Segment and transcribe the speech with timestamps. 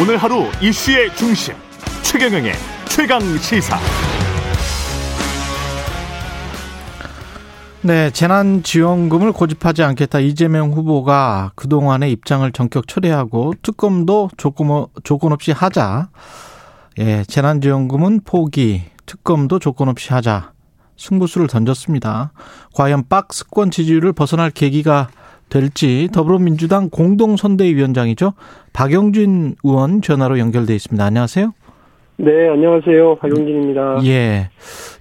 [0.00, 1.54] 오늘 하루 이슈의 중심
[2.02, 2.52] 최경영의
[2.88, 3.78] 최강 시사.
[7.80, 16.08] 네, 재난지원금을 고집하지 않겠다 이재명 후보가 그동안의 입장을 전격 철회하고 특검도 조건, 조건 없이 하자.
[16.98, 20.54] 예, 재난지원금은 포기, 특검도 조건 없이 하자.
[20.96, 22.32] 승부수를 던졌습니다.
[22.74, 25.08] 과연 박스권 지지율을 벗어날 계기가
[25.48, 28.32] 될지 더불어민주당 공동선대위원장이죠.
[28.72, 31.04] 박영진 의원 전화로 연결돼 있습니다.
[31.04, 31.52] 안녕하세요.
[32.16, 33.16] 네, 안녕하세요.
[33.16, 34.04] 박용진입니다.
[34.04, 34.50] 예.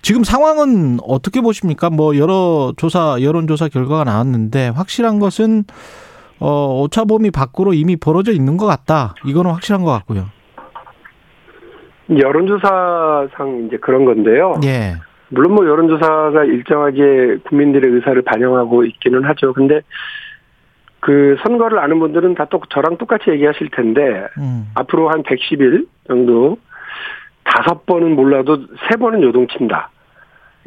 [0.02, 1.90] 지금 상황은 어떻게 보십니까?
[1.90, 5.63] 뭐 여러 조사 여론 조사 결과가 나왔는데 확실한 것은
[6.40, 9.13] 어 오차범위 밖으로 이미 벌어져 있는 것 같다.
[9.26, 10.26] 이거는 확실한 것 같고요.
[12.10, 14.55] 여론조사상 이제 그런 건데요.
[14.66, 14.96] 예.
[15.30, 19.54] 물론 뭐 여론조사가 일정하게 국민들의 의사를 반영하고 있기는 하죠.
[19.54, 19.82] 근데
[21.03, 24.68] 그 선거를 아는 분들은 다 또 저랑 똑같이 얘기하실 텐데 음.
[24.76, 26.57] 앞으로 한 110일 정도
[27.43, 29.90] 다섯 번은 몰라도 세 번은 요동친다.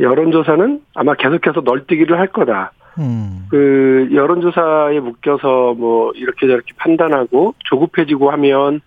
[0.01, 2.73] 여론조사는 아마 계속해서 널뛰기를 할 거다.
[2.99, 3.47] 음.
[3.51, 8.81] 그 여론조사에 묶여서 뭐 이렇게 저렇게 판단하고 조급해지고 하면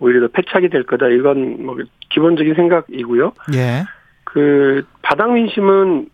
[0.00, 1.08] 오히려 더 패착이 될 거다.
[1.08, 1.76] 이건 뭐
[2.10, 3.32] 기본적인 생각이고요.
[3.54, 3.84] 예.
[4.24, 6.08] 그 바닥 민심은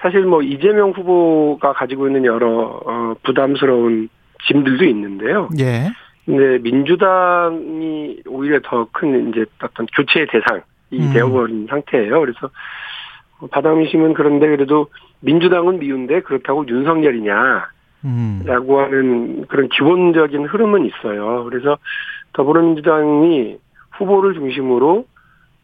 [0.00, 4.08] 사실 뭐 이재명 후보가 가지고 있는 여러 어 부담스러운
[4.46, 5.48] 짐들도 있는데요.
[5.58, 5.90] 예.
[6.24, 10.60] 근데 민주당이 오히려 더 큰 이제 어떤 교체의 대상이
[10.92, 11.12] 음.
[11.12, 12.20] 되어버린 상태예요.
[12.20, 12.50] 그래서
[13.50, 14.88] 바닥 민심은 그런데 그래도
[15.20, 17.68] 민주당은 미운데 그렇다고 윤석열이냐
[18.04, 18.42] 음.
[18.44, 21.44] 라고 하는 그런 기본적인 흐름은 있어요.
[21.44, 21.78] 그래서
[22.34, 23.56] 더불어민주당이
[23.92, 25.06] 후보를 중심으로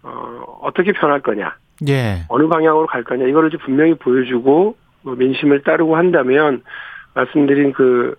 [0.04, 1.54] 어, 어떻게 변할 거냐,
[1.88, 2.24] 예.
[2.28, 6.62] 어느 방향으로 갈 거냐 이거를 이제 분명히 보여주고 뭐 민심을 따르고 한다면
[7.14, 8.14] 말씀드린 그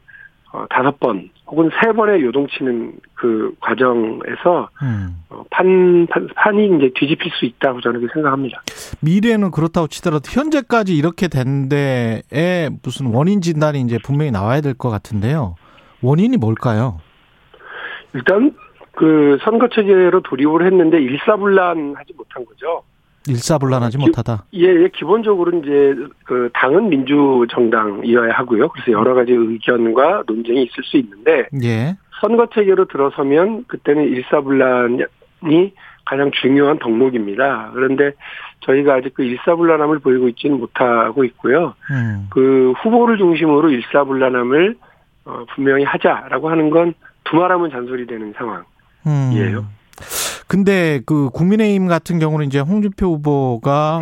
[0.52, 5.16] 어, 다섯 번 혹은 세 번의 요동치는 그 과정에서 음.
[5.30, 8.62] 어, 판, 판 판이 이제 뒤집힐 수 있다고 저는 생각합니다.
[9.02, 14.90] 미래는 그렇다고 치더라도 현재까지 이렇게 된 데에 무슨 원인 진단이 이제 분명히 나와야 될 것
[14.90, 15.56] 같은데요.
[16.03, 17.00] 원인이 뭘까요?
[18.13, 18.53] 일단
[18.96, 22.84] 그 선거 체계로 돌입을 했는데 일사불란하지 못한 거죠.
[23.28, 24.45] 일사불란하지 기- 못하다.
[24.53, 25.95] 예, 예, 기본적으로 이제
[26.25, 28.69] 그 당은 민주정당이어야 하고요.
[28.69, 31.95] 그래서 여러 가지 의견과 논쟁이 있을 수 있는데 예.
[32.22, 35.73] 선거 체계로 들어서면 그때는 일사불란이
[36.06, 37.72] 가장 중요한 덕목입니다.
[37.73, 38.11] 그런데
[38.61, 41.73] 저희가 아직 그 일사불란함을 보이고 있지는 못하고 있고요.
[41.91, 42.28] 음.
[42.29, 44.75] 그 후보를 중심으로 일사불란함을
[45.25, 48.63] 어, 분명히 하자라고 하는 건 두말하면 잔소리 되는 상황.
[49.07, 49.31] 음.
[49.34, 49.66] 이에요.
[50.48, 54.02] 근데 그 국민의힘 같은 경우는 이제 홍준표 후보가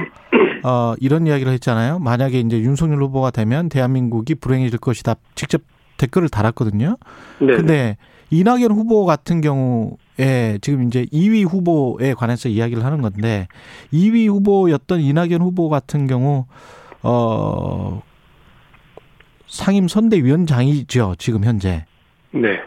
[0.64, 2.00] 어 이런 이야기를 했잖아요.
[2.00, 5.16] 만약에 이제 윤석열 후보가 되면 대한민국이 불행해질 것이다.
[5.36, 5.62] 직접
[5.98, 6.98] 댓글을 달았거든요.
[7.40, 7.56] 네.
[7.56, 7.98] 근데
[8.32, 13.48] 이낙연 후보 같은 경우에 지금 이제 2위 후보에 관해서 이야기를 하는 건데
[13.94, 16.46] 2위 후보였던 이낙연 후보 같은 경우
[17.04, 18.02] 어
[19.48, 21.86] 상임 선대위원장이죠 지금 현재.
[22.32, 22.60] 네.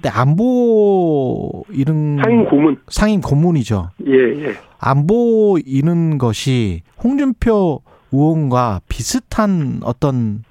[0.00, 2.76] 근데 안보 이런 상임 고문.
[2.88, 3.90] 상임 고문이죠.
[4.06, 4.54] 예, 예.
[4.80, 7.80] 안 보 이는 것이 홍준표
[8.12, 10.44] 의원과 비슷한 어떤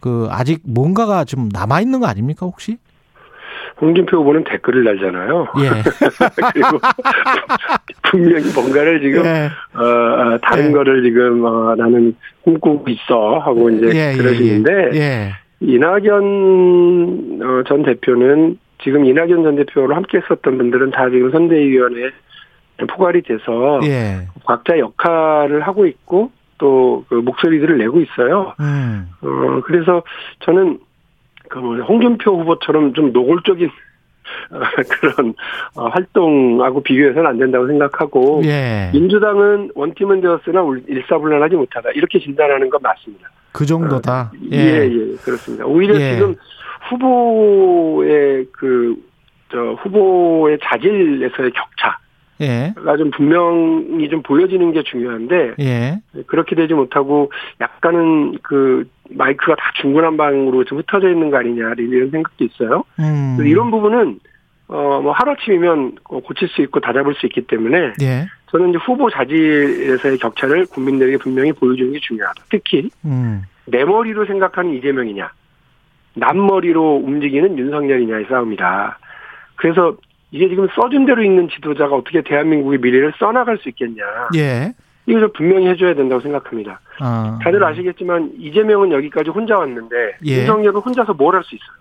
[0.00, 2.76] 그 아직 뭔가가 좀 남아 있는 거 아닙니까 혹시?
[3.80, 5.46] 홍준표 후보는 댓글을 달잖아요.
[5.60, 5.70] 예.
[6.52, 6.78] 그리고
[8.10, 9.48] 분명히 뭔가를 지금 예.
[9.74, 10.72] 어, 어, 다른 예.
[10.72, 15.32] 거를 지금 어, 나는 꿈꾸고 있어 하고 이제 예, 예, 그러시는데 예.
[15.60, 22.10] 이낙연 어, 전 대표는 지금 이낙연 전 대표로 함께 했었던 분들은 다 지금 선대위원회에
[22.88, 24.26] 포괄이 돼서 예.
[24.46, 28.54] 각자 역할을 하고 있고 또 그 목소리들을 내고 있어요.
[28.60, 29.08] 음.
[29.22, 30.02] 어, 그래서
[30.40, 30.78] 저는
[31.48, 33.68] 그뭐 홍준표 후보처럼 좀 노골적인
[34.52, 34.60] 어,
[35.00, 35.34] 그런
[35.76, 38.90] 어, 활동하고 비교해서는 안 된다고 생각하고 예.
[38.92, 43.28] 민주당은 원팀은 되었으나 울- 일사불란하지 못하다 이렇게 진단하는 건 맞습니다.
[43.52, 44.32] 그 정도다.
[44.52, 45.66] 예, 예, 그렇습니다.
[45.66, 46.14] 오히려 예.
[46.14, 46.34] 지금
[46.88, 48.96] 후보의 그,
[49.50, 51.98] 저, 후보의 자질에서의 격차가
[52.40, 52.72] 예.
[52.96, 56.00] 좀 분명히 좀 보여지는 게 중요한데, 예.
[56.26, 57.30] 그렇게 되지 못하고
[57.60, 62.84] 약간은 그 마이크가 다 중구난 방으로 좀 흩어져 있는 거 아니냐, 이런 생각도 있어요.
[62.98, 63.38] 음.
[63.44, 64.20] 이런 부분은,
[64.68, 68.26] 어, 뭐 하루아침이면 고칠 수 있고 다잡을 수 있기 때문에, 예.
[68.50, 72.44] 저는 이제 후보 자질에서의 격차를 국민들에게 분명히 보여주는 게 중요하다.
[72.50, 73.42] 특히, 음.
[73.66, 75.30] 내 머리로 생각하는 이재명이냐,
[76.14, 78.98] 남머리로 움직이는 윤석열이냐의 싸움이다.
[79.56, 79.96] 그래서
[80.32, 84.02] 이게 지금 써준 대로 있는 지도자가 어떻게 대한민국의 미래를 써나갈 수 있겠냐.
[84.36, 84.72] 예.
[85.06, 86.80] 이걸 분명히 해줘야 된다고 생각합니다.
[87.00, 87.38] 아.
[87.42, 90.40] 다들 아시겠지만 이재명은 여기까지 혼자 왔는데 예.
[90.40, 91.80] 윤석열은 혼자서 뭘 할 수 있어요.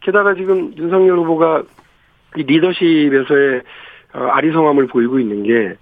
[0.00, 1.62] 게다가 지금 윤석열 후보가
[2.36, 3.62] 이 리더십에서의 어,
[4.12, 5.76] 아리송함을 보이고 있는 게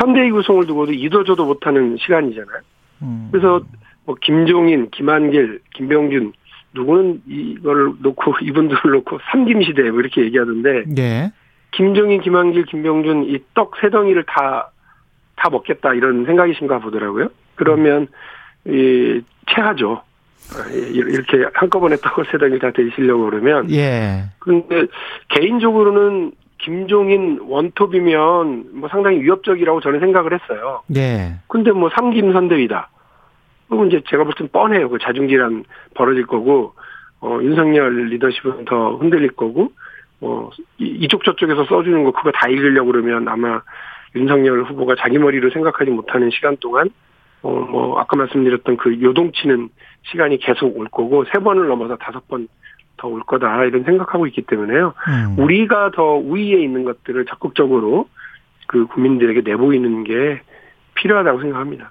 [0.00, 2.60] 선대위 구성을 두고도 이도저도 못하는 시간이잖아요.
[3.02, 3.28] 음.
[3.30, 3.60] 그래서
[4.04, 6.32] 뭐 김종인, 김한길, 김병준
[6.74, 11.32] 누구는 이걸 놓고 이분들을 놓고 삼김 시대 뭐 이렇게 얘기하던데 예.
[11.72, 14.70] 김종인, 김한길, 김병준 이 떡 세 덩이를 다
[15.36, 17.28] 다 먹겠다 이런 생각이신가 보더라고요.
[17.56, 18.06] 그러면
[18.66, 19.20] 이
[19.50, 20.00] 체하죠.
[20.54, 24.24] 아, 이렇게 한꺼번에 떡을 세 덩이 다 드시려고 그러면 예.
[24.38, 24.86] 근데
[25.28, 30.82] 개인적으로는 김종인 원톱이면 뭐 상당히 위협적이라고 저는 생각을 했어요.
[30.96, 31.34] 예.
[31.48, 32.88] 근데 뭐 삼김 선대위다.
[33.68, 34.88] 그럼 이제 제가 볼 땐 뻔해요.
[34.88, 35.64] 그 자중질환
[35.94, 36.74] 벌어질 거고,
[37.20, 39.72] 어, 윤석열 리더십은 더 흔들릴 거고,
[40.20, 43.60] 어, 이- 이쪽 저쪽에서 써주는 거 그거 다 읽으려고 그러면 아마
[44.14, 46.88] 윤석열 후보가 자기 머리로 생각하지 못하는 시간 동안,
[47.42, 49.68] 어, 뭐, 아까 말씀드렸던 그 요동치는
[50.04, 52.48] 시간이 계속 올 거고, 세 번을 넘어서 다섯 번
[52.96, 54.94] 더 올 거다, 이런 생각하고 있기 때문에요.
[55.08, 55.38] 음.
[55.38, 58.08] 우리가 더 우위에 있는 것들을 적극적으로
[58.66, 60.40] 그 국민들에게 내보이는 게
[60.94, 61.90] 필요하다고 생각합니다.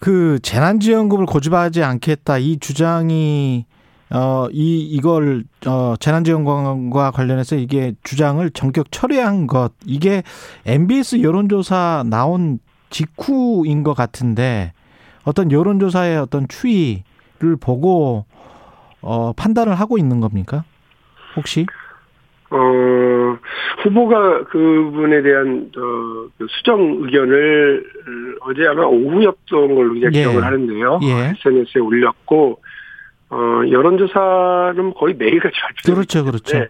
[0.00, 3.66] 그 재난지원금을 고집하지 않겠다 이 주장이
[4.10, 10.22] 어 이 이걸 어 재난지원금과 관련해서 이게 주장을 전격 철회한 것 이게
[10.64, 12.58] MBS 여론조사 나온
[12.90, 14.72] 직후인 것 같은데
[15.24, 18.24] 어떤 여론조사의 어떤 추이를 보고
[19.00, 20.64] 어 판단을 하고 있는 겁니까?
[21.36, 21.66] 혹시?
[22.50, 23.38] 어,
[23.82, 27.84] 후보가 그분에 대한, 어, 그 수정 의견을
[28.40, 30.08] 어제 아마 오후였던 걸로 예.
[30.08, 31.00] 기억을 하는데요.
[31.02, 31.34] 예.
[31.36, 32.60] SNS에 올렸고,
[33.30, 36.66] 어, 여론조사는 거의 매일같이 발표되고 그렇죠, 그렇죠.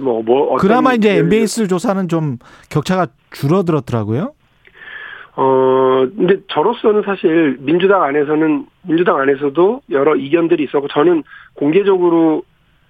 [0.00, 2.38] 뭐, 뭐, 그나마 이제 MBS 조사는 좀
[2.70, 4.32] 격차가 줄어들었더라고요.
[5.34, 11.22] 어, 근데 저로서는 사실 민주당 안에서는, 민주당 안에서도 여러 이견들이 있었고, 저는
[11.54, 12.42] 공개적으로,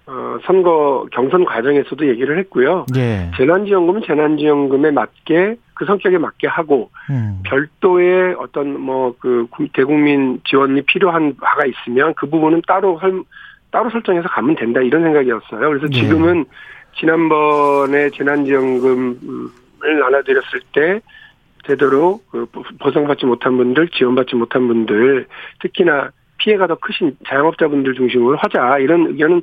[0.06, 2.86] 어, 선거 경선 과정에서도 얘기를 했고요.
[2.96, 3.30] 예.
[3.36, 7.40] 재난지원금은 재난지원금에 맞게, 그 성격에 맞게 하고, 음.
[7.44, 13.22] 별도의 어떤 뭐, 그, 구- 대국민 지원이 필요한 바가 있으면 그 부분은 따로 설,
[13.72, 15.68] 따로 설정해서 가면 된다, 이런 생각이었어요.
[15.68, 16.00] 그래서 예.
[16.00, 16.44] 지금은
[16.98, 21.00] 지난번에 재난지원금을 나눠드렸을 때,
[21.66, 22.46] 제대로 그
[22.78, 25.26] 보상받지 못한 분들, 지원받지 못한 분들,
[25.60, 29.42] 특히나 피해가 더 크신 자영업자분들 중심으로 하자 이런 의견은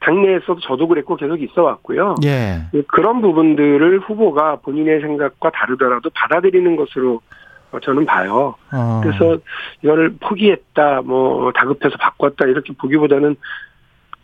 [0.00, 2.14] 당내에서도 저도 그랬고 계속 있어 왔고요.
[2.24, 2.62] 예.
[2.88, 7.20] 그런 부분들을 후보가 본인의 생각과 다르더라도 받아들이는 것으로
[7.72, 8.54] 어, 저는 봐요.
[8.72, 9.00] 어.
[9.02, 9.38] 그래서
[9.82, 13.36] 이거를 포기했다, 뭐 다급해서 바꿨다 이렇게 보기보다는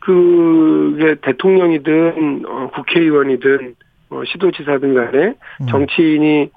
[0.01, 3.75] 그게 대통령이든 어, 국회의원이든
[4.11, 5.67] 어, 시도지사든 간에 음.
[5.69, 6.51] 정치인이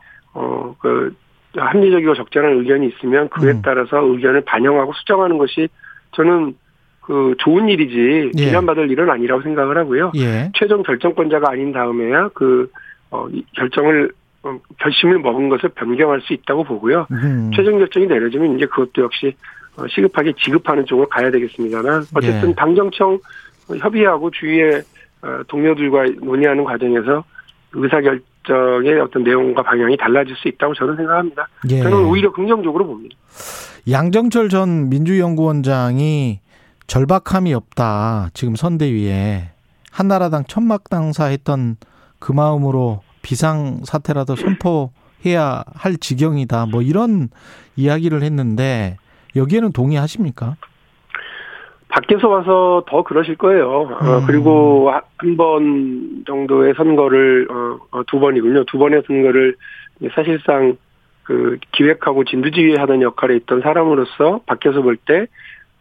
[0.69, 1.16] 어, 그,
[1.56, 3.62] 합리적이고 적절한 의견이 있으면 그에 음.
[3.63, 5.68] 따라서 의견을 반영하고 수정하는 것이
[6.12, 6.56] 저는
[7.01, 8.45] 그 좋은 일이지 예.
[8.45, 10.12] 비난받을 일은 아니라고 생각을 하고요.
[10.16, 10.51] 예.
[10.54, 12.71] 최종 결정권자가 아닌 다음에야 그,
[13.10, 14.12] 어, 이 결정을,
[14.44, 17.07] 어, 결심을 먹은 것을 변경할 수 있다고 보고요.
[17.12, 17.50] 음.
[17.56, 19.33] 최종 결정이 내려지면 이제 그것도 역시
[19.75, 22.56] 어, 시급하게 지급하는 쪽으로 가야 되겠습니다만 어쨌든 예.
[22.56, 23.18] 당정청
[23.80, 24.83] 협의하고 주위의
[25.24, 27.24] 어, 동료들과 논의하는 과정에서
[27.74, 31.48] 의사결 정의 어떤 내용과 방향이 달라질 수 있다고 저는 생각합니다.
[31.70, 31.82] 예.
[31.82, 33.16] 저는 오히려 긍정적으로 봅니다.
[33.90, 36.40] 양정철 전 민주연구원장이
[36.88, 38.30] 절박함이 없다.
[38.34, 39.52] 지금 선대위에
[39.92, 41.78] 한나라당 천막당사 했던
[42.19, 46.68] 그 마음으로 비상 사태라도 선포해야 할 지경이다.
[46.68, 47.30] 뭐 이런
[47.76, 48.98] 이야기를 했는데
[49.36, 50.56] 여기에는 동의하십니까?
[51.90, 53.68] 밖에서 와서 더 그러실 거예요.
[53.69, 54.26] 어, 음.
[54.28, 58.64] 그리고 한 번 정도의 선거를 어, 어, 두 번이군요.
[58.66, 59.56] 두 번의 선거를
[60.14, 60.78] 사실상
[61.24, 65.26] 그 기획하고 진두지휘하는 역할에 있던 사람으로서 밖에서 볼때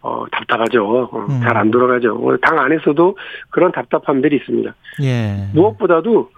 [0.00, 1.08] 어, 답답하죠.
[1.12, 1.40] 어, 음.
[1.42, 2.14] 잘안 돌아가죠.
[2.16, 3.16] 어, 당 안에서도
[3.50, 4.74] 그런 답답함들이 있습니다.
[5.02, 5.34] 예.
[5.54, 6.30] 무엇보다도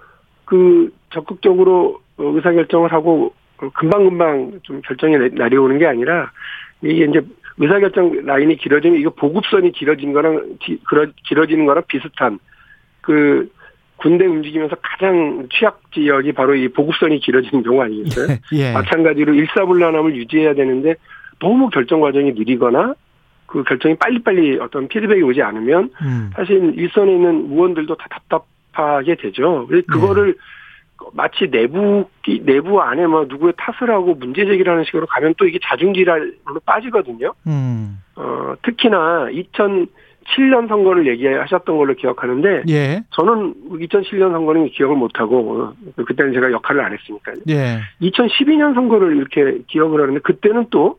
[0.45, 6.31] 그 적극적으로 어, 의사결정을 하고 어, 금방금방 좀 결정이 내- 내려오는 게 아니라
[6.83, 7.21] 이게 이제
[7.61, 12.39] 의사결정 라인이 길어지면 이거 보급선이 길어진 거랑 길어- 길어지는 거랑 비슷한
[13.03, 13.51] 그
[13.97, 18.29] 군대 움직이면서 가장 취약 지역이 바로 이 보급선이 길어지는 경우 아니겠어요?
[18.55, 18.73] 예.
[18.73, 20.95] 마찬가지로 일사불란함을 유지해야 되는데
[21.39, 22.95] 너무 결정 과정이 느리거나
[23.47, 26.31] 그 결정이 빨리빨리 어떤 피드백이 오지 않으면 음.
[26.35, 29.67] 사실 일선에 있는 의원들도 다 답답하게 되죠.
[29.69, 29.93] 그래서 네.
[29.93, 30.35] 그거를
[31.13, 35.47] 마치 내부 끼- 내부 안에 뭐 누구의 탓을 하고 문제 제기를 하는 식으로 가면 또
[35.47, 37.33] 이게 자중질환으로 빠지거든요.
[37.47, 37.99] 음.
[38.17, 43.03] 어, 특히나 2007년 선거를 얘기하셨던 걸로 기억하는데 예.
[43.11, 47.37] 저는 2007년 선거는 기억을 못 하고 어, 그때는 제가 역할을 안 했으니까요.
[47.49, 47.81] 예.
[48.03, 50.99] 2012년 선거를 이렇게 기억을 하는데 그때는 또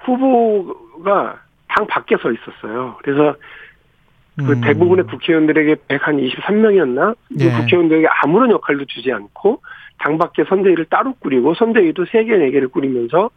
[0.00, 2.96] 후보가 당 밖에 서 있었어요.
[3.02, 3.34] 그래서
[4.36, 4.60] 그 음.
[4.62, 7.16] 대부분의 국회의원들에게 123명이었나?
[7.28, 7.50] 그 예.
[7.50, 9.60] 국회의원들에게 아무런 역할도 주지 않고
[9.98, 13.30] 당 밖에 선대위를 따로 꾸리고 선대위도 3개, 4개를 꾸리면서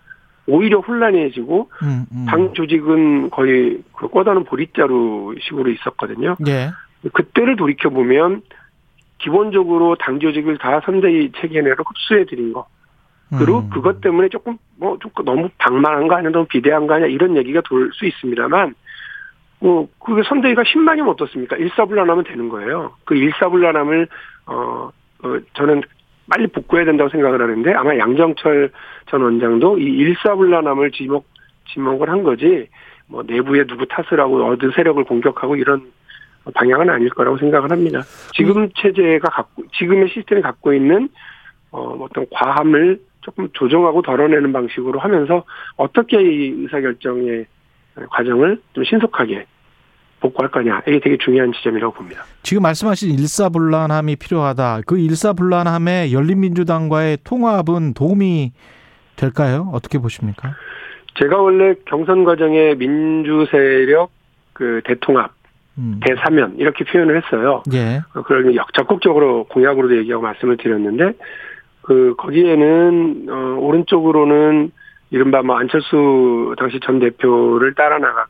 [0.47, 2.25] 오히려 혼란해지고 음, 음.
[2.29, 6.37] 당 조직은 거의 그 꼬다는 보릿자루 식으로 있었거든요.
[6.47, 6.69] 예.
[7.13, 8.41] 그때를 돌이켜 보면
[9.17, 12.67] 기본적으로 당 조직을 다 선대위 체계 내로 흡수해 드린 거.
[13.37, 13.69] 그리고 음.
[13.69, 17.91] 그것 때문에 조금 뭐좀 너무 방만한 거 아니야, 너무 비대한 거 아니야 이런 얘기가 돌
[17.93, 18.75] 수 있습니다만,
[19.65, 21.55] 뭐 그게 선대위가 10만이면 어떻습니까?
[21.55, 22.93] 일사불란하면 되는 거예요.
[23.03, 24.07] 그 일사불란함을
[24.45, 24.91] 어,
[25.23, 25.81] 어 저는
[26.29, 28.69] 빨리 복구해야 된다고 생각을 하는데 아마 양정철
[29.07, 31.25] 전 원장도 이 일사불란함을 지목
[31.73, 32.69] 지목을 한 거지
[33.07, 35.91] 뭐 내부에 누구 탓을 하고 어느 세력을 공격하고 이런
[36.53, 38.01] 방향은 아닐 거라고 생각을 합니다.
[38.35, 41.09] 지금 체제가 갖고 지금의 시스템이 갖고 있는
[41.71, 45.43] 어 어떤 과함을 조금 조정하고 덜어내는 방식으로 하면서
[45.75, 47.47] 어떻게 이 의사결정의
[48.11, 49.47] 과정을 좀 신속하게
[50.19, 52.23] 복구할 거냐 이게 되게 중요한 지점이라고 봅니다.
[52.43, 54.81] 지금 말씀하신 일사불란함이 필요하다.
[54.87, 58.51] 그 일사불란함에 열린민주당과의 통합은 도움이
[59.15, 59.69] 될까요?
[59.73, 60.53] 어떻게 보십니까?
[61.19, 64.09] 제가 원래 경선 과정에 민주 세력
[64.53, 65.31] 그 대통합,
[65.77, 65.99] 음.
[66.05, 67.63] 대사면 이렇게 표현을 했어요.
[67.73, 67.97] 예.
[68.13, 71.13] 어, 그걸 역- 적극적으로 공약으로도 얘기하고 말씀을 드렸는데
[71.81, 74.71] 그 거기에는 어 오른쪽으로는
[75.11, 78.27] 이른바 뭐 안철수 당시 전 대표를 따라 나갔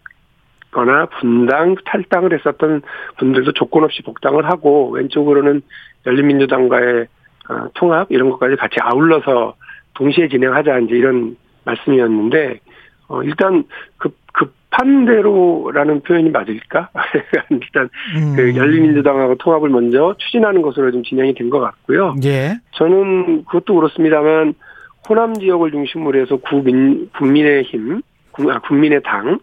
[0.75, 2.81] 거나 분당 탈당을 했었던
[3.17, 5.61] 분들도 조건 없이 복당을 하고 왼쪽으로는
[6.05, 7.07] 열린민주당과의
[7.49, 9.55] 어, 통합 이런 것까지 같이 아울러서
[9.93, 12.59] 동시에 진행하자 이제 이런 말씀이었는데
[13.07, 13.63] 어 일단
[13.97, 16.89] 급 급한 대로라는 표현이 맞을까?
[17.51, 18.33] 일단 음.
[18.35, 22.15] 그 열린민주당하고 통합을 먼저 추진하는 것으로 좀 진행이 된 것 같고요.
[22.25, 22.55] 예.
[22.71, 24.53] 저는 그것도 그렇습니다만
[25.07, 28.01] 호남 지역을 중심으로 해서 구민 국민의힘,
[28.31, 29.39] 국- 아, 국민의당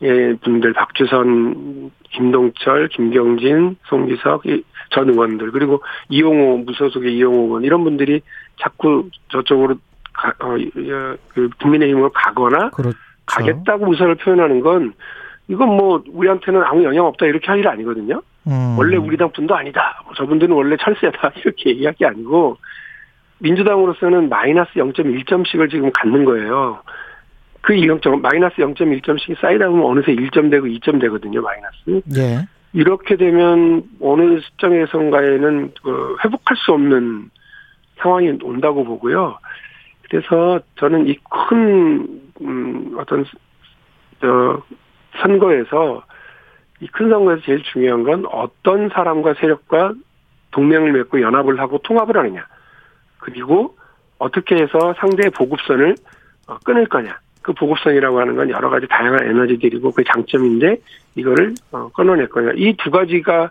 [0.00, 7.82] 의 분들 박주선, 김동철, 김경진, 송기석 이- 전 의원들 그리고 이용호 무소속의 이용호 의원 이런
[7.82, 8.20] 분들이
[8.60, 9.74] 자꾸 저쪽으로
[10.12, 12.96] 가, 어, 어, 그 국민의힘으로 가거나 그렇죠.
[13.26, 14.94] 가겠다고 의사를 표현하는 건
[15.48, 18.22] 이건 뭐 우리한테는 아무 영향 없다 이렇게 할 일 아니거든요.
[18.46, 18.76] 음.
[18.78, 20.00] 원래 우리 당 분도 아니다.
[20.04, 21.32] 뭐 저분들은 원래 철새다.
[21.44, 22.56] 이렇게 얘기할 게 아니고
[23.40, 26.82] 민주당으로서는 마이너스 0.1점씩을 지금 갖는 거예요.
[27.60, 31.42] 그 0점 마이너스 0.1점씩이 쌓이다 보면 어느새 1점 되고 2점 되거든요.
[31.42, 32.02] 마이너스.
[32.16, 32.46] 예.
[32.72, 37.30] 이렇게 되면 어느 시점에선가에는 그 회복할 수 없는
[37.98, 39.38] 상황이 온다고 보고요.
[40.08, 43.24] 그래서 저는 이큰 음, 어떤
[44.20, 44.62] 저
[45.20, 46.02] 선거에서
[46.80, 49.94] 이 큰 선거에서 제일 중요한 건 어떤 사람과 세력과
[50.52, 52.46] 동맹을 맺고 연합을 하고 통합을 하느냐.
[53.18, 53.76] 그리고
[54.18, 55.96] 어떻게 해서 상대의 보급선을
[56.46, 57.18] 어, 끊을 거냐.
[57.48, 60.76] 그 보급선이라고 하는 건 여러 가지 다양한 에너지들이고 그 장점인데
[61.14, 62.52] 이거를 어, 끊어낼 거냐.
[62.56, 63.50] 이두 가지가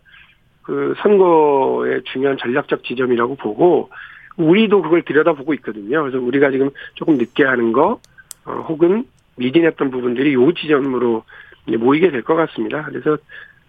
[0.61, 3.89] 그 선거의 중요한 전략적 지점이라고 보고
[4.35, 6.03] 우리도 그걸 들여다보고 있거든요.
[6.03, 7.99] 그래서 우리가 지금 조금 늦게 하는 거
[8.45, 9.05] 어, 혹은
[9.37, 11.23] 미진했던 부분들이 요 지점으로
[11.65, 12.83] 이제 모이게 될 것 같습니다.
[12.83, 13.17] 그래서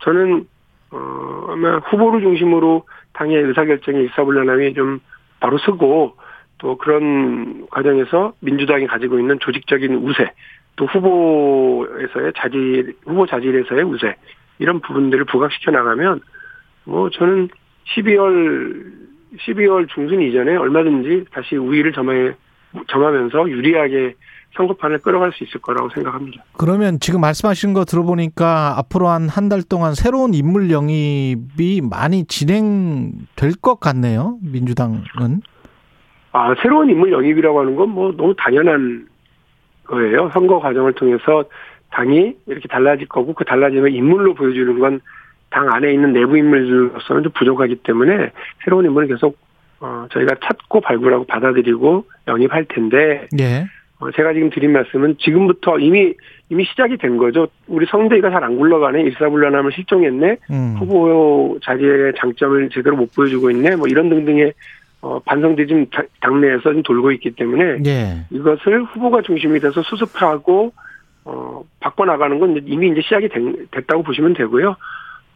[0.01, 0.47] 저는
[0.91, 5.01] 어, 아마 후보를 중심으로 당의 의사결정에 일사불란함이 좀
[5.41, 6.17] 바로 서고
[6.59, 10.33] 또 그런 과정에서 민주당이 가지고 있는 조직적인 우세
[10.77, 14.17] 또 후보에서의 자질 후보 자질에서의 우세
[14.59, 16.21] 이런 부분들을 부각시켜 나가면
[16.85, 17.49] 뭐 저는
[17.95, 18.93] 12월
[19.47, 22.33] 12월 중순 이전에 얼마든지 다시 우위를 점해
[22.89, 24.15] 점하면서 유리하게
[24.57, 26.43] 선거판을 끌어갈 수 있을 거라고 생각합니다.
[26.57, 33.53] 그러면 지금 말씀하신 거 들어보니까 앞으로 한 한 달 동안 새로운 인물 영입이 많이 진행될
[33.61, 34.39] 것 같네요.
[34.43, 35.03] 민주당은.
[36.39, 39.07] 아, 새로운 인물 영입이라고 하는 건 뭐 너무 당연한
[39.87, 40.31] 거예요.
[40.33, 41.45] 선거 과정을 통해서
[41.91, 45.01] 당이 이렇게 달라질 거고 그 달라짐을 인물로 보여주는 건
[45.51, 49.39] 당 안에 있는 내부 인물들로서는 좀 부족하기 때문에 새로운 인물을 계속
[49.81, 53.65] 어, 저희가 찾고 발굴하고 받아들이고 영입할 텐데 예.
[53.99, 56.13] 어, 제가 지금 드린 말씀은 지금부터 이미
[56.51, 57.49] 이미 시작이 된 거죠.
[57.67, 59.01] 우리 성대위가 잘 안 굴러가네.
[59.05, 60.37] 일사불란함을 실종했네.
[60.51, 60.77] 음.
[60.79, 63.77] 후보 자리의 장점을 제대로 못 보여주고 있네.
[63.77, 64.53] 뭐 이런 등등의
[65.01, 68.25] 어, 반성들이 좀 다- 당내에서 좀 돌고 있기 때문에 예.
[68.31, 70.73] 이것을 후보가 중심이 돼서 수습하고
[71.25, 74.75] 어, 바꿔나가는 건 이미 이제 시작이 된- 됐다고 보시면 되고요.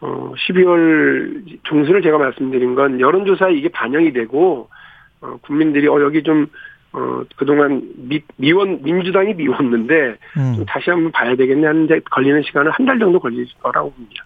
[0.01, 4.69] 어, 12월 중순을 제가 말씀드린 건 여론조사에 이게 반영이 되고
[5.21, 6.47] 어, 국민들이 어 여기 좀
[6.95, 10.53] 어, 그동안 미, 미원 민주당이 미웠는데 음.
[10.57, 14.25] 좀 다시 한번 봐야 되겠네 하는데 걸리는 시간은 한 달 정도 걸릴 거라고 봅니다.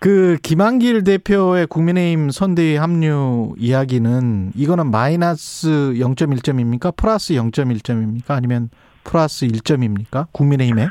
[0.00, 6.96] 그 김한길 대표의 국민의힘 선대위 합류 이야기는 이거는 마이너스 0.1점입니까?
[6.96, 8.30] 플러스 0.1점입니까?
[8.30, 8.70] 아니면
[9.04, 10.26] 플러스 1점입니까?
[10.32, 10.88] 국민의힘에?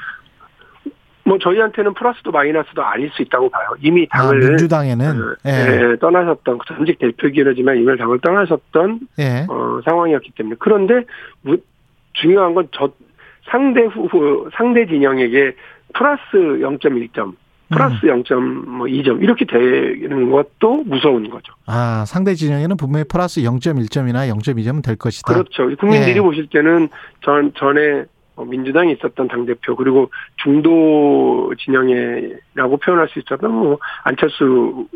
[1.25, 3.70] 뭐 저희한테는 플러스도 마이너스도 아닐 수 있다고 봐요.
[3.82, 5.51] 이미 아, 당을 민주당에는 어, 예.
[5.92, 9.46] 예, 떠나셨던 전직 대표이긴 하지만 이미 당을 떠나셨던 예.
[9.50, 11.04] 어, 상황이었기 때문에 그런데
[11.42, 11.58] 무-
[12.13, 12.92] 중요한 건 저
[13.51, 15.56] 상대 후보 상대 진영에게
[15.94, 17.34] 플러스 0.1점
[17.72, 18.24] 플러스 음.
[18.24, 21.54] 0.2점 이렇게 되는 것도 무서운 거죠.
[21.68, 25.34] 아, 상대 진영에는 분명히 플러스 0.1점이나 0.2점은 될 것이다.
[25.34, 25.76] 그렇죠.
[25.78, 26.22] 국민들이 예.
[26.22, 26.90] 보실 때는
[27.24, 34.88] 전 전에 어, 민주당이 있었던 당 대표 그리고 중도 진영이라고 표현할 수 있었던 뭐 안철수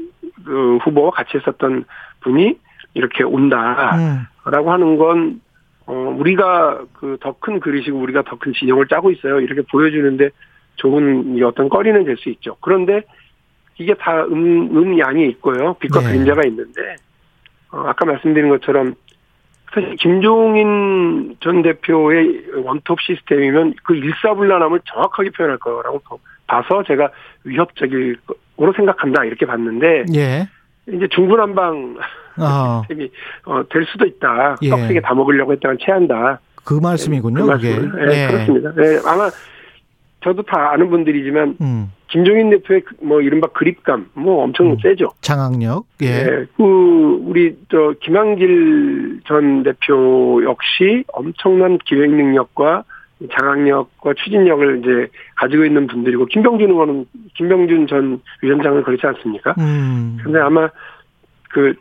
[0.46, 1.86] 그 후보와 같이 했었던
[2.22, 2.58] 분이
[2.96, 4.70] 이렇게 온다라고 음.
[4.70, 5.42] 하는 건
[5.86, 9.42] 어, 우리가 그 더 큰 그릇이고 우리가 더 큰 진영을 짜고 있어요.
[9.42, 10.30] 이렇게 보여주는데
[10.76, 12.56] 좋은 이 어떤 꺼리는 될 수 있죠.
[12.62, 13.02] 그런데
[13.78, 15.76] 이게 다 음, 음 양이 있고요.
[15.80, 16.08] 빛과 네.
[16.08, 16.96] 그림자가 있는데
[17.72, 18.96] 어, 아까 말씀드린 것처럼
[19.74, 26.00] 사실 김종인 전 대표의 원톱 시스템이면 그 일사불란함을 정확하게 표현할 거라고
[26.46, 27.10] 봐서 제가
[27.44, 30.48] 위협적으로 생각한다 이렇게 봤는데 예.
[30.88, 31.98] 이제 중구난방
[32.38, 33.10] 어, 시스템이
[33.46, 34.58] 어, 될 수도 있다.
[34.62, 34.70] 예.
[34.70, 36.40] 떡세게 다 먹으려고 했다간 체한다.
[36.64, 37.70] 그 말씀이군요, 그 그게.
[37.72, 38.12] 말씀을.
[38.14, 38.70] 예, 그렇습니다.
[38.78, 39.30] 예, 아마
[40.24, 41.92] 저도 다 아는 분들이지만 음.
[42.08, 44.78] 김종인 대표의 그뭐 이른바 그립감 뭐 엄청 음.
[44.82, 45.12] 세죠.
[45.22, 45.86] 장악력.
[46.02, 46.08] 예.
[46.08, 52.84] 예, 그 우리 저 김한길 전 대표 역시 엄청난 기획 능력과
[53.32, 59.56] 장악력과 추진력을 이제 가지고 있는 분들이고 김병준 의원은 김병준 전 위원장은 그렇지 않습니까?
[59.58, 60.18] 음.
[60.24, 60.70] 근데 아마
[61.50, 61.74] 그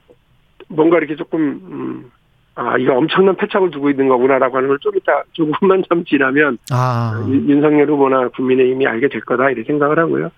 [0.68, 2.10] 뭔가 이렇게 조금 음,
[2.54, 7.24] 아 이거 엄청난 패착을 두고 있는 거구나라고 하는 걸 좀 이따 조금만 좀 지나면 아,
[7.26, 10.30] 윤- 윤석열 후보나 국민의힘이 알게 될 거다 이렇게 생각을 하고요.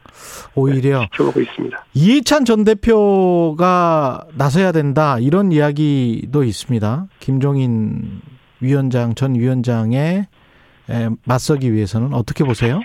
[0.55, 1.85] 오히려 지켜보고 있습니다.
[1.95, 7.07] 이해찬 전 대표가 나서야 된다 이런 이야기도 있습니다.
[7.19, 8.21] 김종인
[8.61, 10.29] 위원장 전 위원장에
[10.91, 12.81] 에, 맞서기 위해서는 어떻게 보세요?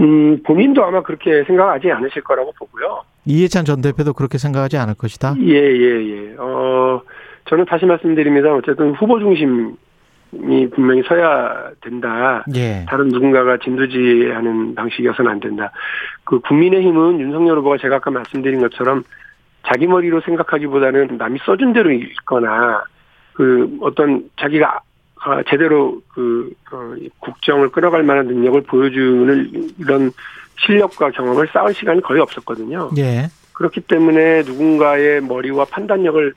[0.00, 3.02] 음 본인도 아마 그렇게 생각하지 않으실 거라고 보고요.
[3.24, 5.34] 이해찬 전 대표도 그렇게 생각하지 않을 것이다.
[5.40, 6.34] 예, 예, 예.
[6.38, 7.02] 어,
[7.46, 8.54] 저는 다시 말씀드립니다.
[8.54, 9.76] 어쨌든 후보 중심
[10.32, 12.44] 이 분명히 서야 된다.
[12.54, 12.84] 예.
[12.86, 15.72] 다른 누군가가 진두지휘하는 방식이어서는 안 된다.
[16.24, 19.04] 그 국민의힘은 윤석열 후보가 제가 아까 말씀드린 것처럼
[19.66, 22.84] 자기 머리로 생각하기보다는 남이 써준 대로 읽거나
[23.32, 24.80] 그 어떤 자기가
[25.20, 30.12] 아, 제대로 그 어, 국정을 끌어갈 만한 능력을 보여주는 이런
[30.58, 32.90] 실력과 경험을 쌓을 시간이 거의 없었거든요.
[32.98, 33.28] 예.
[33.52, 36.34] 그렇기 때문에 누군가의 머리와 판단력을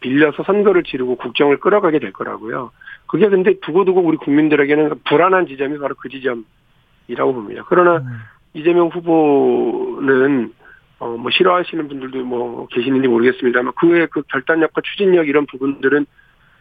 [0.00, 2.70] 빌려서 선거를 치르고 국정을 끌어가게 될 거라고요.
[3.06, 7.64] 그게 근데 두고두고 우리 국민들에게는 불안한 지점이 바로 그 지점이라고 봅니다.
[7.68, 8.06] 그러나 음.
[8.54, 10.52] 이재명 후보는
[11.00, 16.06] 어 뭐 싫어하시는 분들도 뭐 계시는지 모르겠습니다만 그의 그 결단력과 추진력 이런 부분들은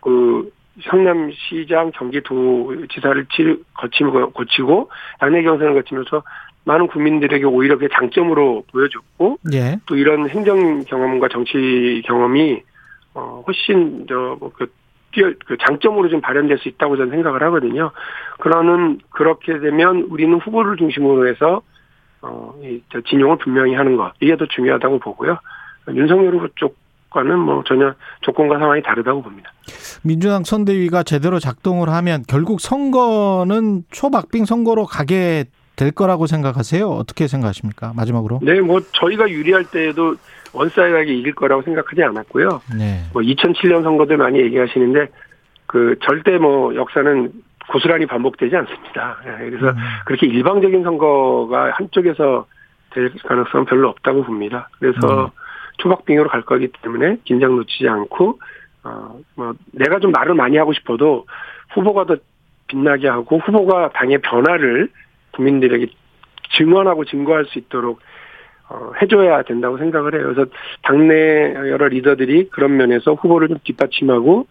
[0.01, 0.51] 그
[0.89, 6.23] 성남시장 경기도지사를 치- 거치고 거치고 당내 경선을 거치면서
[6.65, 9.79] 많은 국민들에게 오히려 그게 장점으로 보여줬고 예.
[9.85, 12.63] 또 이런 행정 경험과 정치 경험이
[13.15, 14.71] 어 훨씬 저 뭐 그
[15.11, 17.91] 뛰어 그 장점으로 좀 발현될 수 있다고 저는 생각을 하거든요.
[18.39, 21.61] 그러는 그렇게 되면 우리는 후보를 중심으로 해서
[22.21, 25.37] 어 이 저 진용을 분명히 하는 것 이게 더 중요하다고 보고요.
[25.93, 29.51] 윤석열 후보 쪽과는 뭐 전혀 조건과 상황이 다르다고 봅니다.
[30.03, 35.45] 민주당 선대위가 제대로 작동을 하면 결국 선거는 초박빙 선거로 가게
[35.75, 36.87] 될 거라고 생각하세요?
[36.87, 37.93] 어떻게 생각하십니까?
[37.95, 38.39] 마지막으로.
[38.43, 40.15] 네, 뭐 저희가 유리할 때에도
[40.53, 42.61] one-side하게 이길 거라고 생각하지 않았고요.
[42.77, 43.01] 네.
[43.13, 45.07] 뭐 2007년 선거들 많이 얘기하시는데
[45.67, 47.31] 그 절대 뭐 역사는
[47.69, 49.17] 고스란히 반복되지 않습니다.
[49.25, 49.75] 예, 그래서 음.
[50.05, 52.45] 그렇게 일방적인 선거가 한쪽에서
[52.91, 54.69] 될 가능성은 별로 없다고 봅니다.
[54.79, 55.29] 그래서 음.
[55.77, 58.39] 초박빙으로 갈 거기 때문에 긴장 놓치지 않고
[58.83, 61.25] 어뭐 내가 좀 말을 많이 하고 싶어도
[61.73, 62.17] 후보가 더
[62.67, 64.89] 빛나게 하고 후보가 당의 변화를
[65.31, 65.87] 국민들에게
[66.57, 67.99] 증언하고 증거할 수 있도록
[68.69, 70.33] 어, 해줘야 된다고 생각을 해요.
[70.33, 70.49] 그래서
[70.83, 74.47] 당내 여러 리더들이 그런 면에서 후보를 좀 뒷받침하고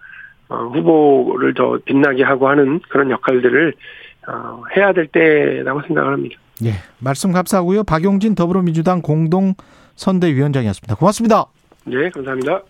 [0.48, 3.74] 어, 후보를 더 빛나게 하고 하는 그런 역할들을
[4.28, 6.36] 어, 해야 될 때라고 생각을 합니다.
[6.64, 6.72] 예.
[6.98, 7.84] 말씀 감사하고요.
[7.84, 9.54] 박용진 더불어민주당 공동
[9.96, 10.94] 선대위원장이었습니다.
[10.96, 11.46] 고맙습니다.
[11.84, 12.62] 네, 감사합니다.